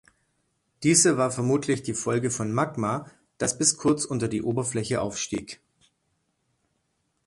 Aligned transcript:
Diese 0.81 1.19
war 1.19 1.29
vermutlich 1.29 1.83
die 1.83 1.93
Folge 1.93 2.31
von 2.31 2.51
Magma, 2.51 3.05
das 3.37 3.59
bis 3.59 3.77
kurz 3.77 4.03
unter 4.03 4.27
die 4.27 4.41
Oberfläche 4.41 4.99
aufstieg. 4.99 5.61